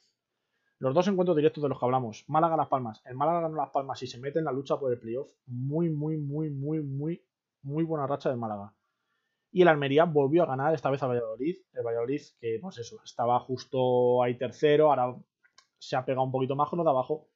Los 0.78 0.94
dos 0.94 1.08
encuentros 1.08 1.36
directos 1.36 1.62
de 1.62 1.68
los 1.68 1.78
que 1.78 1.84
hablamos. 1.84 2.24
Málaga 2.28 2.56
Las 2.56 2.68
Palmas. 2.68 3.02
El 3.04 3.14
Málaga 3.14 3.42
ganó 3.42 3.56
Las 3.56 3.70
Palmas 3.70 4.02
y 4.02 4.06
se 4.06 4.18
mete 4.18 4.38
en 4.38 4.44
la 4.44 4.52
lucha 4.52 4.78
por 4.78 4.92
el 4.92 4.98
playoff. 4.98 5.30
Muy, 5.46 5.88
muy, 5.90 6.18
muy, 6.18 6.50
muy, 6.50 6.82
muy, 6.82 7.24
muy 7.62 7.84
buena 7.84 8.06
racha 8.06 8.30
de 8.30 8.36
Málaga. 8.36 8.74
Y 9.50 9.62
el 9.62 9.68
Almería 9.68 10.04
volvió 10.04 10.42
a 10.42 10.46
ganar 10.46 10.74
esta 10.74 10.90
vez 10.90 11.02
a 11.02 11.06
Valladolid. 11.06 11.56
El 11.72 11.82
Valladolid, 11.82 12.20
que 12.38 12.58
pues 12.60 12.78
eso, 12.78 13.00
estaba 13.02 13.40
justo 13.40 14.22
ahí 14.22 14.36
tercero, 14.36 14.90
ahora 14.90 15.16
se 15.78 15.96
ha 15.96 16.04
pegado 16.04 16.24
un 16.24 16.32
poquito 16.32 16.56
más 16.56 16.68
con 16.68 16.78
lo 16.78 16.84
de 16.84 16.90
abajo. 16.90 17.28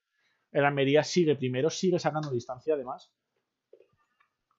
El 0.53 0.65
Almería 0.65 1.03
sigue 1.03 1.37
primero, 1.37 1.71
sigue 1.71 1.99
sacando 1.99 2.31
distancia 2.31 2.75
además. 2.75 3.11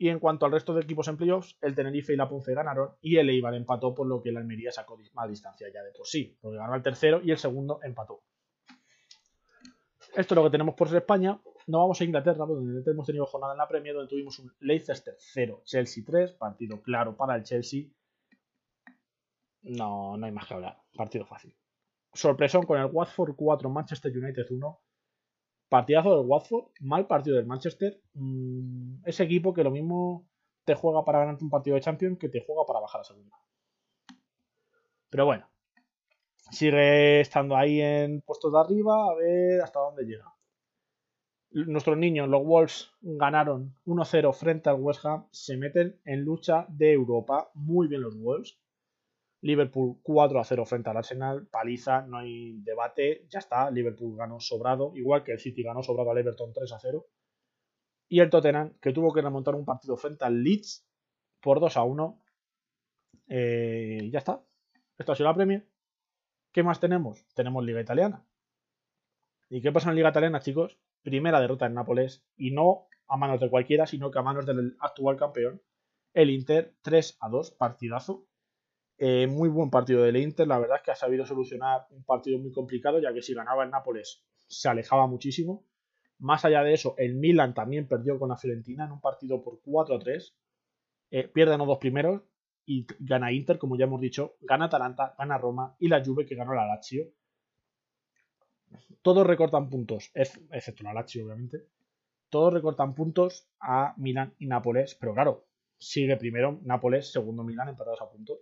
Y 0.02 0.10
en 0.10 0.18
cuanto 0.18 0.48
al 0.48 0.52
resto 0.52 0.74
de 0.74 0.82
equipos 0.82 1.08
en 1.10 1.16
playoffs, 1.16 1.60
el 1.62 1.76
Tenerife 1.76 2.12
y 2.12 2.16
la 2.16 2.28
Ponce 2.28 2.56
ganaron 2.56 2.96
y 3.02 3.18
el 3.18 3.30
Eibar 3.30 3.54
empató, 3.54 3.94
por 3.94 4.08
lo 4.08 4.20
que 4.20 4.30
el 4.30 4.38
Almería 4.38 4.72
sacó 4.72 4.98
más 5.14 5.30
distancia 5.30 5.68
ya 5.72 5.84
de 5.84 5.92
por 5.92 6.08
sí, 6.08 6.40
porque 6.42 6.58
ganó 6.58 6.74
el 6.74 6.82
tercero 6.82 7.22
y 7.24 7.30
el 7.30 7.38
segundo 7.38 7.80
empató. 7.84 8.24
Esto 10.16 10.34
es 10.34 10.36
lo 10.36 10.44
que 10.44 10.50
tenemos 10.50 10.74
por 10.74 10.88
ser 10.88 10.98
España. 10.98 11.40
No 11.68 11.78
vamos 11.78 12.02
a 12.02 12.04
Inglaterra, 12.04 12.48
donde 12.48 12.82
hemos 12.90 13.06
tenido 13.06 13.28
jornada 13.28 13.54
en 13.54 13.60
la 13.60 13.68
Premier, 13.68 13.94
donde 13.94 14.10
tuvimos 14.10 14.40
un 14.40 14.52
Leicester 14.62 15.14
0, 15.20 15.62
Chelsea 15.66 16.04
3, 16.04 16.32
partido 16.32 16.82
claro 16.82 17.16
para 17.16 17.36
el 17.36 17.44
Chelsea. 17.44 17.84
No, 19.62 20.18
no 20.18 20.26
hay 20.26 20.32
más 20.32 20.48
que 20.48 20.56
hablar. 20.56 20.82
Partido 20.96 21.28
fácil. 21.28 21.56
Sorpresón 22.12 22.64
con 22.64 22.80
el 22.80 22.88
Watford 22.88 23.36
4, 23.36 23.70
Manchester 23.70 24.12
United 24.18 24.48
1. 24.50 24.82
Partidazo 25.72 26.18
del 26.18 26.28
Watford, 26.28 26.66
mal 26.82 27.08
partido 27.08 27.38
del 27.38 27.46
Manchester. 27.46 28.02
Mm, 28.16 29.04
ese 29.06 29.24
equipo 29.24 29.54
que 29.54 29.64
lo 29.64 29.72
mismo 29.72 30.28
te 30.66 30.76
juega 30.76 31.06
para 31.06 31.20
ganarte 31.20 31.46
un 31.46 31.50
partido 31.50 31.76
de 31.76 31.82
Champions 31.82 32.20
que 32.20 32.28
te 32.28 32.44
juega 32.46 32.66
para 32.68 32.82
bajar 32.82 33.00
a 33.00 33.04
segunda. 33.06 33.38
Pero 35.10 35.26
bueno, 35.26 35.50
sigue 36.52 37.22
estando 37.22 37.56
ahí 37.56 37.80
en 37.80 38.20
puestos 38.20 38.52
de 38.52 38.60
arriba, 38.60 39.12
a 39.12 39.16
ver 39.16 39.62
hasta 39.62 39.80
dónde 39.80 40.04
llega. 40.04 40.36
Nuestros 41.52 41.98
niños, 41.98 42.28
los 42.28 42.44
Wolves, 42.44 42.92
ganaron 43.00 43.74
1-0 43.86 44.34
frente 44.34 44.70
al 44.70 44.82
West 44.82 45.06
Ham, 45.06 45.30
se 45.32 45.56
meten 45.56 46.02
en 46.04 46.26
lucha 46.26 46.66
de 46.68 46.92
Europa, 46.92 47.50
muy 47.54 47.88
bien 47.88 48.02
los 48.02 48.20
Wolves. 48.20 48.61
Liverpool 49.42 50.00
4 50.04 50.40
a 50.40 50.44
0 50.44 50.66
frente 50.66 50.90
al 50.90 50.98
Arsenal, 50.98 51.48
paliza, 51.48 52.04
no 52.04 52.18
hay 52.18 52.60
debate, 52.62 53.26
ya 53.30 53.40
está, 53.40 53.72
Liverpool 53.72 54.16
ganó 54.16 54.40
sobrado, 54.40 54.94
igual 54.96 55.24
que 55.24 55.34
el 55.34 55.40
City 55.40 55.64
ganó 55.64 55.82
sobrado 55.82 56.12
al 56.12 56.18
Everton 56.20 56.54
3 56.54 56.72
a 56.72 56.80
0. 56.80 57.06
Y 58.08 58.20
el 58.20 58.30
Tottenham, 58.30 58.74
que 58.82 58.92
tuvo 58.92 59.14
que 59.14 59.22
remontar 59.22 59.56
un 59.56 59.66
partido 59.66 59.98
frente 59.98 60.26
al 60.26 60.44
Leeds 60.44 60.86
por 61.40 61.60
2 61.60 61.78
a 61.78 61.84
1. 61.84 62.20
Eh, 63.30 64.10
ya 64.12 64.20
está. 64.20 64.44
Esto 64.98 65.14
ha 65.14 65.16
sido 65.16 65.30
la 65.30 65.36
Premier. 65.36 65.68
¿Qué 66.52 66.62
más 66.62 66.80
tenemos? 66.80 67.26
Tenemos 67.34 67.64
Liga 67.64 67.82
Italiana. 67.82 68.26
¿Y 69.50 69.62
qué 69.62 69.72
pasa 69.72 69.90
en 69.90 69.96
Liga 69.96 70.10
Italiana, 70.10 70.42
chicos? 70.42 70.78
Primera 71.02 71.40
derrota 71.40 71.66
en 71.66 71.74
Nápoles 71.74 72.26
y 72.36 72.52
no 72.52 72.88
a 73.08 73.18
manos 73.18 73.40
de 73.40 73.50
cualquiera, 73.50 73.88
sino 73.88 74.12
que 74.12 74.20
a 74.20 74.22
manos 74.22 74.46
del 74.46 74.78
actual 74.80 75.18
campeón, 75.18 75.62
el 76.14 76.30
Inter 76.30 76.76
3 76.82 77.18
a 77.22 77.30
2, 77.30 77.52
partidazo. 77.52 78.26
Eh, 79.04 79.26
muy 79.26 79.50
buen 79.50 79.72
partido 79.72 80.04
del 80.04 80.16
Inter, 80.16 80.48
la 80.48 80.60
verdad 80.60 80.78
es 80.78 80.84
que 80.84 80.92
ha 80.92 80.96
sabido 80.96 81.26
solucionar 81.26 81.88
un 81.90 82.04
partido 82.04 82.38
muy 82.38 82.52
complicado, 82.52 83.00
ya 83.00 83.12
que 83.12 83.24
si 83.24 83.34
ganaba 83.34 83.64
el 83.64 83.72
Nápoles 83.72 84.24
se 84.46 84.70
alejaba 84.70 85.08
muchísimo. 85.08 85.66
Más 86.20 86.46
allá 86.46 86.62
de 86.62 86.76
eso, 86.76 86.94
el 87.00 87.16
Milan 87.16 87.56
también 87.56 87.88
perdió 87.88 88.20
con 88.20 88.30
la 88.30 88.38
Fiorentina 88.38 88.86
en 88.86 88.92
un 88.92 89.02
partido 89.02 89.42
por 89.42 89.60
4 89.64 89.96
a 89.96 89.98
3. 89.98 90.36
Eh, 91.10 91.28
pierden 91.30 91.58
los 91.58 91.68
dos 91.68 91.80
primeros 91.80 92.22
y 92.64 92.86
gana 93.00 93.32
Inter, 93.32 93.58
como 93.58 93.76
ya 93.76 93.86
hemos 93.86 94.02
dicho, 94.02 94.36
gana 94.42 94.66
Atalanta, 94.66 95.16
gana 95.18 95.40
Roma 95.40 95.76
y 95.80 95.88
la 95.88 96.06
Juve 96.06 96.28
que 96.28 96.36
ganó 96.36 96.54
la 96.54 96.68
Lazio. 96.68 97.06
Todos 99.02 99.26
recortan 99.26 99.68
puntos, 99.68 100.12
excepto 100.14 100.84
la 100.84 100.94
Lazio, 100.94 101.26
obviamente. 101.26 101.66
Todos 102.30 102.54
recortan 102.54 102.94
puntos 102.94 103.50
a 103.60 103.96
Milan 103.98 104.36
y 104.38 104.46
Nápoles, 104.46 104.94
pero 104.94 105.16
claro, 105.16 105.48
sigue 105.80 106.18
primero 106.18 106.60
Nápoles, 106.62 107.12
segundo 107.12 107.44
Milan, 107.44 107.70
empatados 107.70 108.00
a 108.00 108.08
puntos. 108.08 108.38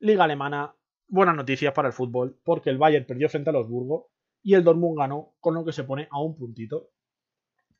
Liga 0.00 0.22
alemana, 0.22 0.76
buenas 1.08 1.34
noticias 1.34 1.74
para 1.74 1.88
el 1.88 1.92
fútbol, 1.92 2.38
porque 2.44 2.70
el 2.70 2.78
Bayern 2.78 3.04
perdió 3.04 3.28
frente 3.28 3.50
a 3.50 3.52
los 3.52 3.68
Burgos 3.68 4.04
y 4.42 4.54
el 4.54 4.62
Dortmund 4.62 4.96
ganó, 4.96 5.34
con 5.40 5.54
lo 5.54 5.64
que 5.64 5.72
se 5.72 5.82
pone 5.82 6.06
a 6.12 6.22
un 6.22 6.36
puntito. 6.36 6.90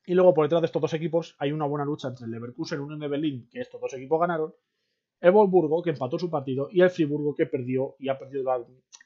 Y 0.05 0.15
luego 0.15 0.33
por 0.33 0.45
detrás 0.45 0.61
de 0.61 0.65
estos 0.65 0.81
dos 0.81 0.93
equipos 0.93 1.37
hay 1.39 1.53
una 1.53 1.65
buena 1.65 1.85
lucha 1.85 2.09
entre 2.09 2.25
el 2.25 2.31
Leverkusen 2.31 2.79
y 2.79 2.83
Unión 2.83 2.99
de 2.99 3.07
Berlín, 3.07 3.47
que 3.49 3.61
estos 3.61 3.79
dos 3.79 3.93
equipos 3.93 4.19
ganaron, 4.19 4.53
el 5.21 5.31
Wolfsburgo 5.31 5.81
que 5.81 5.91
empató 5.91 6.19
su 6.19 6.29
partido 6.29 6.67
y 6.69 6.81
el 6.81 6.89
Friburgo 6.89 7.33
que 7.33 7.45
perdió 7.45 7.95
y 7.99 8.09
ha 8.09 8.19
perdido 8.19 8.43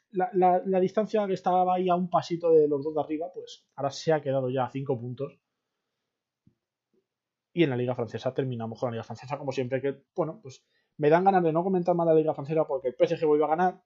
la, 0.10 0.32
la, 0.66 0.80
distancia 0.80 1.28
que 1.28 1.34
estaba 1.34 1.72
ahí 1.72 1.90
a 1.90 1.96
un 1.96 2.10
pasito 2.10 2.52
de 2.52 2.68
los 2.68 2.84
dos 2.84 2.96
de 2.96 3.02
arriba, 3.02 3.28
pues 3.32 3.68
ahora 3.76 3.92
se 3.92 4.12
ha 4.12 4.22
quedado 4.22 4.50
ya 4.50 4.66
a 4.66 4.72
5 4.72 5.00
puntos. 5.00 5.40
Y 7.52 7.64
en 7.64 7.70
la 7.70 7.78
Liga 7.78 7.94
Francesa 7.94 8.34
terminamos 8.34 8.80
con 8.80 8.90
la 8.90 8.94
Liga 8.94 9.04
Francesa, 9.04 9.38
como 9.38 9.52
siempre, 9.52 9.82
que, 9.82 10.04
bueno, 10.16 10.40
pues 10.42 10.66
me 10.98 11.10
dan 11.10 11.24
ganas 11.24 11.44
de 11.44 11.52
no 11.52 11.64
comentar 11.64 11.96
más 11.96 12.08
la 12.08 12.14
Liga 12.14 12.34
Francesa 12.34 12.66
porque 12.66 12.90
el 12.90 12.96
PSG 12.96 13.26
volvió 13.26 13.46
a 13.46 13.50
ganar. 13.50 13.82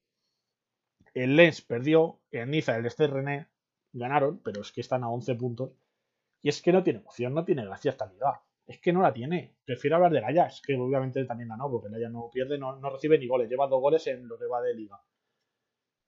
El 1.13 1.35
Lens 1.35 1.61
perdió. 1.61 2.19
El 2.31 2.51
Niza, 2.51 2.77
el 2.77 2.85
Esther 2.85 3.11
René 3.11 3.47
ganaron, 3.93 4.39
pero 4.43 4.61
es 4.61 4.71
que 4.71 4.81
están 4.81 5.03
a 5.03 5.09
11 5.09 5.35
puntos. 5.35 5.71
Y 6.41 6.49
es 6.49 6.61
que 6.61 6.71
no 6.71 6.83
tiene 6.83 6.99
emoción, 6.99 7.33
no 7.33 7.43
tiene 7.45 7.65
gracia 7.65 7.91
esta 7.91 8.05
liga. 8.05 8.41
Es 8.65 8.79
que 8.79 8.93
no 8.93 9.01
la 9.01 9.13
tiene. 9.13 9.55
Prefiero 9.65 9.95
hablar 9.95 10.11
de 10.11 10.21
Gallas, 10.21 10.61
que 10.65 10.75
obviamente 10.75 11.23
también 11.25 11.49
ganó, 11.49 11.69
porque 11.71 11.89
Gallas 11.89 12.11
no 12.11 12.29
pierde, 12.31 12.57
no, 12.57 12.77
recibe 12.89 13.17
ni 13.17 13.27
goles. 13.27 13.49
Lleva 13.49 13.67
dos 13.67 13.81
goles 13.81 14.05
en 14.07 14.27
lo 14.27 14.37
que 14.37 14.45
va 14.45 14.61
de 14.61 14.73
liga. 14.75 15.01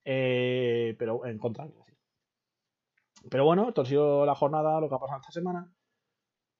Eh, 0.04 0.96
pero 1.00 1.26
en 1.26 1.38
contra. 1.38 1.68
Pero 3.30 3.46
bueno, 3.46 3.70
esto 3.70 3.86
sido 3.86 4.26
la 4.26 4.36
jornada, 4.36 4.80
lo 4.80 4.90
que 4.90 4.96
ha 4.96 5.00
pasado 5.00 5.20
esta 5.22 5.32
semana. 5.32 5.72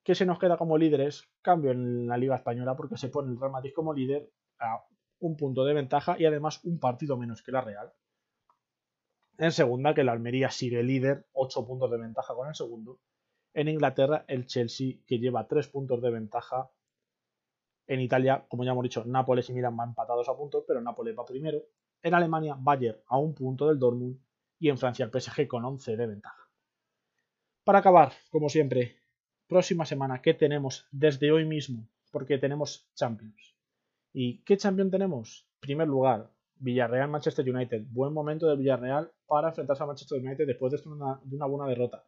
¿Qué 0.10 0.16
se 0.16 0.26
nos 0.26 0.40
queda 0.40 0.58
como 0.58 0.76
líderes? 0.76 1.30
Cambio 1.40 1.70
en 1.70 2.08
la 2.08 2.18
Liga 2.18 2.36
Española 2.36 2.76
porque 2.76 2.98
se 2.98 3.10
pone 3.10 3.32
el 3.32 3.40
Real 3.40 3.52
Madrid 3.52 3.74
como 3.76 3.94
líder 3.94 4.28
a 4.58 4.84
un 5.20 5.38
punto 5.38 5.64
de 5.64 5.76
ventaja 5.76 6.16
y 6.18 6.26
además 6.26 6.66
un 6.66 6.80
partido 6.80 7.16
menos 7.16 7.44
que 7.44 7.52
la 7.52 7.62
Real. 7.62 7.94
En 9.38 9.52
segunda, 9.52 9.94
que 9.94 10.04
la 10.04 10.14
Almería 10.14 10.50
sigue 10.50 10.82
líder, 10.82 11.28
8 11.34 11.64
puntos 11.64 11.92
de 11.92 12.00
ventaja 12.00 12.34
con 12.34 12.48
el 12.48 12.56
segundo. 12.56 13.00
En 13.54 13.68
Inglaterra, 13.68 14.26
el 14.28 14.48
Chelsea, 14.48 14.96
que 15.06 15.20
lleva 15.20 15.48
3 15.48 15.68
puntos 15.68 16.02
de 16.02 16.10
ventaja. 16.10 16.72
En 17.86 18.02
Italia, 18.02 18.48
como 18.50 18.64
ya 18.64 18.72
hemos 18.72 18.82
dicho, 18.82 19.06
Nápoles 19.06 19.48
y 19.52 19.54
Milan 19.54 19.78
van 19.78 19.90
empatados 19.90 20.28
a 20.28 20.36
puntos, 20.36 20.64
pero 20.68 20.82
Nápoles 20.82 21.16
va 21.16 21.24
primero. 21.24 21.62
En 22.02 22.16
Alemania, 22.16 22.56
Bayern 22.58 22.98
a 23.06 23.20
un 23.20 23.36
punto 23.36 23.68
del 23.68 23.78
Dortmund. 23.78 24.20
Y 24.58 24.70
en 24.70 24.80
Francia, 24.80 25.06
el 25.06 25.12
PSG 25.12 25.48
con 25.48 25.64
11 25.64 25.96
de 25.96 26.08
ventaja. 26.08 26.50
Para 27.64 27.78
acabar, 27.78 28.12
como 28.32 28.50
siempre, 28.50 28.99
próxima 29.50 29.84
semana, 29.86 30.22
¿qué 30.22 30.36
tenemos 30.36 30.88
desde 30.92 31.32
hoy 31.32 31.44
mismo? 31.44 31.90
Porque 32.12 32.38
tenemos 32.38 32.88
Champions. 32.94 33.56
¿Y 34.14 34.44
qué 34.44 34.56
Champions 34.56 34.92
tenemos? 34.92 35.48
En 35.56 35.60
primer 35.60 35.88
lugar, 35.88 36.30
Villarreal 36.56 37.10
Manchester 37.10 37.50
United. 37.50 37.84
Buen 37.90 38.14
momento 38.14 38.48
del 38.48 38.60
Villarreal 38.60 39.12
para 39.26 39.50
enfrentarse 39.50 39.84
a 39.84 39.88
Manchester 39.88 40.20
United 40.20 40.46
después 40.46 40.72
de 40.72 40.90
una, 40.90 41.20
de 41.24 41.36
una 41.36 41.48
buena 41.48 41.68
derrota. 41.68 42.06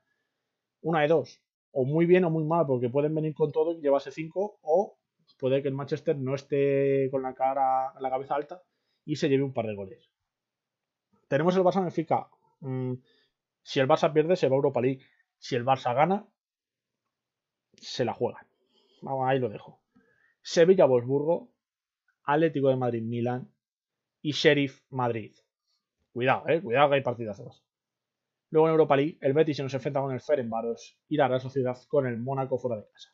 Una 0.81 1.01
de 1.01 1.07
dos. 1.07 1.41
O 1.71 1.83
muy 1.83 2.05
bien 2.05 2.25
o 2.25 2.29
muy 2.29 2.43
mal, 2.43 2.65
porque 2.67 2.89
pueden 2.89 3.15
venir 3.15 3.33
con 3.33 3.51
todo 3.51 3.71
y 3.71 3.81
llevarse 3.81 4.11
cinco, 4.11 4.59
o 4.61 4.97
puede 5.39 5.63
que 5.63 5.69
el 5.69 5.73
Manchester 5.73 6.17
no 6.17 6.35
esté 6.35 7.09
con 7.09 7.23
la 7.23 7.33
cara, 7.33 7.93
la 7.99 8.09
cabeza 8.09 8.35
alta 8.35 8.61
y 9.03 9.15
se 9.15 9.29
lleve 9.29 9.43
un 9.43 9.53
par 9.53 9.65
de 9.65 9.75
goles. 9.75 10.11
Tenemos 11.27 11.55
el 11.55 11.63
Barça 11.63 11.81
Benfica. 11.81 12.29
Mm, 12.59 12.93
si 13.63 13.79
el 13.79 13.87
Barça 13.87 14.13
pierde, 14.13 14.35
se 14.35 14.47
va 14.47 14.55
a 14.55 14.57
Europa 14.57 14.81
League. 14.81 15.01
Si 15.39 15.55
el 15.55 15.65
Barça 15.65 15.95
gana, 15.95 16.27
se 17.81 18.05
la 18.05 18.13
juegan. 18.13 18.45
Vamos, 19.01 19.27
ahí 19.27 19.39
lo 19.39 19.49
dejo. 19.49 19.81
Sevilla-Wolfsburgo, 20.41 21.51
Atlético 22.23 22.69
de 22.69 22.75
Madrid-Milan 22.77 23.51
y 24.21 24.31
Sheriff 24.31 24.81
Madrid. 24.89 25.33
Cuidado, 26.13 26.47
eh, 26.47 26.61
cuidado 26.61 26.89
que 26.89 26.95
hay 26.95 27.01
partidazos. 27.01 27.65
Luego 28.51 28.67
en 28.67 28.71
Europa 28.71 28.97
League, 28.97 29.17
el 29.21 29.33
Betis 29.33 29.57
se 29.57 29.63
nos 29.63 29.73
enfrenta 29.73 30.01
con 30.01 30.11
el 30.13 30.21
Ferenbaros 30.21 30.99
y 31.07 31.17
la 31.17 31.27
Real 31.27 31.41
Sociedad 31.41 31.77
con 31.87 32.05
el 32.05 32.17
Mónaco 32.17 32.57
fuera 32.57 32.77
de 32.77 32.87
casa. 32.87 33.09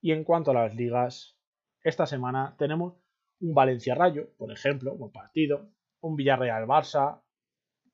Y 0.00 0.12
en 0.12 0.24
cuanto 0.24 0.50
a 0.50 0.54
las 0.54 0.74
ligas, 0.74 1.38
esta 1.82 2.06
semana 2.06 2.54
tenemos 2.58 2.94
un 3.40 3.54
Valencia-Rayo, 3.54 4.34
por 4.36 4.52
ejemplo, 4.52 4.94
buen 4.94 5.10
partido, 5.10 5.70
un 6.00 6.16
Villarreal-Barça, 6.16 7.22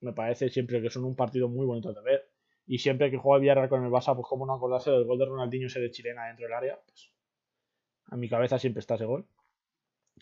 me 0.01 0.13
parece 0.13 0.49
siempre 0.49 0.83
que 0.83 0.91
son 0.91 1.05
un 1.05 1.15
partido 1.15 1.49
muy 1.49 1.65
bonito 1.65 1.93
de 1.93 2.03
ver, 2.03 2.32
y 2.67 2.79
siempre 2.79 3.11
que 3.11 3.19
juega 3.19 3.41
Villarreal 3.41 3.69
con 3.69 3.85
el 3.85 3.91
Barça, 3.91 4.15
pues 4.15 4.27
como 4.27 4.47
no 4.47 4.55
acordarse 4.55 4.91
del 4.91 5.05
gol 5.05 5.19
de 5.19 5.27
Ronaldinho 5.27 5.67
ese 5.67 5.81
de 5.81 5.91
chilena 5.91 6.27
dentro 6.27 6.45
del 6.45 6.55
área, 6.55 6.81
pues 6.87 7.13
a 8.07 8.17
mi 8.17 8.29
cabeza 8.29 8.59
siempre 8.59 8.81
está 8.81 8.95
ese 8.95 9.05
gol. 9.05 9.27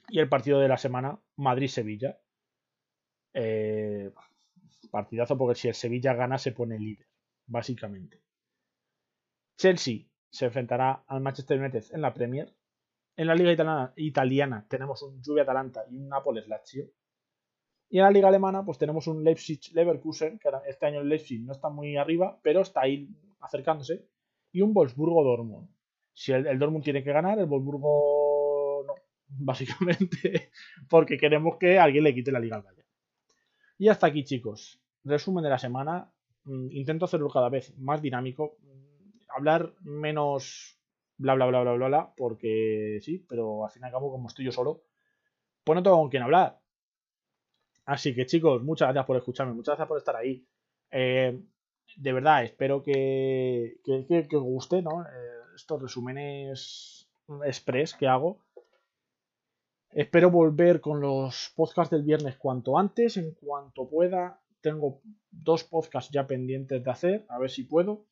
Y 0.09 0.21
el 0.21 0.29
partido 0.29 0.61
de 0.61 0.69
la 0.69 0.79
semana, 0.79 1.19
Madrid-Sevilla. 1.37 2.19
Eh, 3.33 4.13
partidazo 4.91 5.37
porque 5.37 5.55
si 5.55 5.69
el 5.69 5.75
Sevilla 5.75 6.15
gana 6.15 6.39
se 6.39 6.53
pone 6.53 6.79
líder, 6.79 7.07
básicamente. 7.47 8.23
Chelsea 9.57 10.07
se 10.31 10.47
enfrentará 10.47 11.05
al 11.07 11.21
Manchester 11.21 11.61
United 11.61 11.85
en 11.93 12.01
la 12.01 12.15
Premier. 12.15 12.55
En 13.17 13.27
la 13.27 13.35
Liga 13.35 13.93
Italiana, 13.97 14.67
tenemos 14.69 15.03
un 15.03 15.23
Juve-Atalanta 15.23 15.85
y 15.91 15.97
un 15.97 16.09
Nápoles-Lazio. 16.09 16.91
Y 17.91 17.99
en 17.99 18.05
la 18.05 18.11
liga 18.13 18.29
alemana, 18.29 18.65
pues 18.65 18.79
tenemos 18.79 19.09
un 19.09 19.25
Leipzig-Leverkusen, 19.25 20.39
que 20.39 20.49
este 20.69 20.87
año 20.87 21.01
el 21.01 21.09
Leipzig 21.09 21.43
no 21.43 21.53
está 21.53 21.69
muy 21.69 21.97
arriba, 21.97 22.39
pero 22.41 22.61
está 22.61 22.83
ahí 22.83 23.09
acercándose. 23.41 24.07
Y 24.53 24.61
un 24.61 24.73
Wolfsburgo-Dortmund. 24.73 25.69
Si 26.13 26.31
el, 26.31 26.57
Dortmund 26.59 26.85
tiene 26.85 27.03
que 27.03 27.13
ganar, 27.13 27.41
el 27.41 27.47
Wolfsburgo 27.47 28.85
no, 28.87 28.95
básicamente, 29.29 30.51
porque 30.89 31.19
queremos 31.19 31.57
que 31.57 31.81
alguien 31.81 32.05
le 32.05 32.15
quite 32.15 32.31
la 32.31 32.39
liga 32.39 32.57
al 32.57 32.63
Bayern. 32.63 32.87
Y 33.77 33.89
hasta 33.89 34.07
aquí, 34.07 34.23
chicos. 34.23 34.81
Resumen 35.03 35.43
de 35.43 35.51
la 35.51 35.59
semana. 35.59 36.13
Mm, 36.45 36.71
intento 36.71 37.07
hacerlo 37.07 37.29
cada 37.29 37.49
vez 37.49 37.77
más 37.77 38.01
dinámico. 38.01 38.57
Mm, 38.63 39.19
hablar 39.37 39.75
menos 39.81 40.79
bla 41.17 41.35
bla 41.35 41.47
bla 41.47 41.63
bla 41.63 41.73
bla 41.73 41.89
bla, 41.89 42.15
porque 42.17 43.01
sí, 43.03 43.25
pero 43.29 43.65
al 43.65 43.71
fin 43.73 43.83
y 43.83 43.87
al 43.87 43.93
cabo, 43.93 44.13
como 44.13 44.29
estoy 44.29 44.45
yo 44.45 44.53
solo, 44.53 44.85
pues 45.65 45.75
no 45.75 45.83
tengo 45.83 45.97
con 45.97 46.09
quién 46.09 46.23
hablar. 46.23 46.60
Así 47.91 48.15
que 48.15 48.25
chicos, 48.25 48.63
muchas 48.63 48.87
gracias 48.87 49.05
por 49.05 49.17
escucharme, 49.17 49.53
muchas 49.53 49.73
gracias 49.73 49.89
por 49.89 49.99
estar 49.99 50.15
ahí. 50.15 50.47
Eh, 50.93 51.43
de 51.97 52.13
verdad, 52.13 52.45
espero 52.45 52.85
que, 52.85 53.81
que, 53.85 54.37
os 54.37 54.43
guste 54.45 54.81
¿no? 54.81 55.03
Eh, 55.03 55.07
estos 55.57 55.83
resúmenes 55.83 57.11
express 57.45 57.95
que 57.95 58.07
hago. 58.07 58.45
Espero 59.91 60.31
volver 60.31 60.81
con 60.81 61.01
los 61.01 61.53
podcasts 61.57 61.91
del 61.91 62.05
viernes 62.05 62.37
cuanto 62.37 62.79
antes, 62.79 63.17
en 63.17 63.33
cuanto 63.33 63.89
pueda. 63.89 64.41
Tengo 64.61 65.01
dos 65.29 65.65
podcasts 65.65 66.13
ya 66.13 66.29
pendientes 66.29 66.85
de 66.85 66.91
hacer, 66.93 67.27
a 67.29 67.41
ver 67.41 67.51
si 67.51 67.65
puedo. 67.65 68.07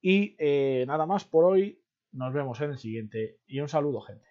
Y 0.00 0.34
eh, 0.38 0.86
nada 0.86 1.04
más 1.04 1.26
por 1.26 1.44
hoy. 1.44 1.78
Nos 2.12 2.32
vemos 2.32 2.58
en 2.62 2.70
el 2.70 2.78
siguiente. 2.78 3.38
Y 3.46 3.60
un 3.60 3.68
saludo, 3.68 4.00
gente. 4.00 4.29